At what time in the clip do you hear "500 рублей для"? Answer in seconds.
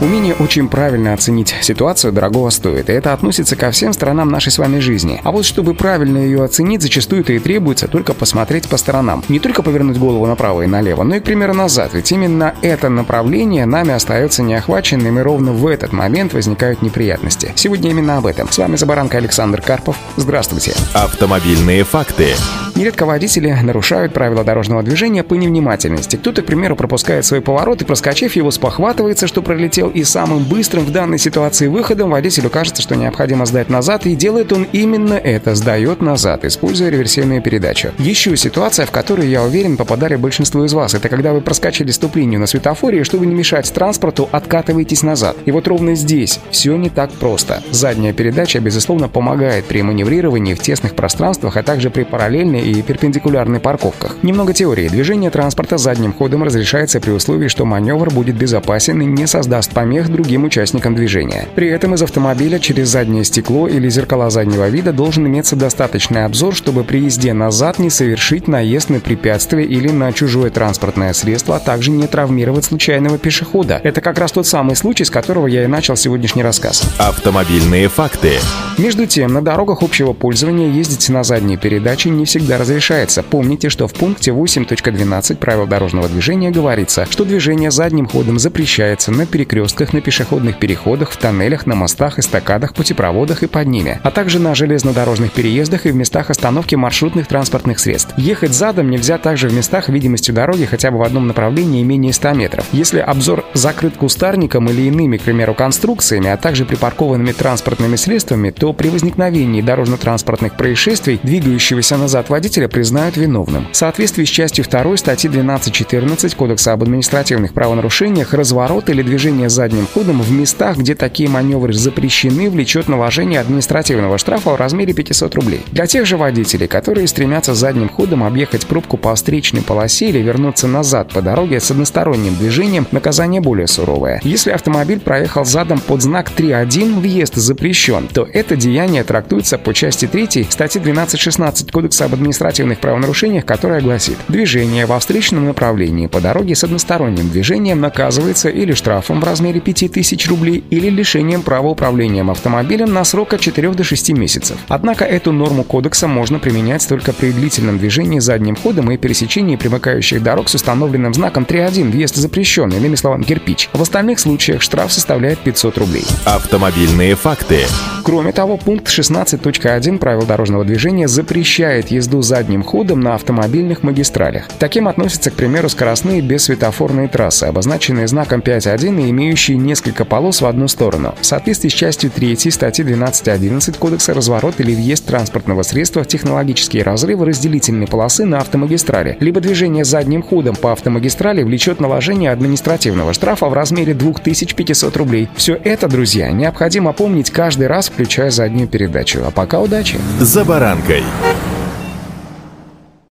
124.94-125.86